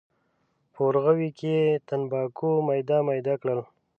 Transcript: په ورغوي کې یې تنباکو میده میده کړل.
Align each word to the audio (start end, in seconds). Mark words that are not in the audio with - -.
په 0.73 0.79
ورغوي 0.87 1.29
کې 1.39 1.51
یې 1.61 1.79
تنباکو 1.87 2.51
میده 2.67 2.97
میده 3.07 3.35
کړل. 3.41 3.59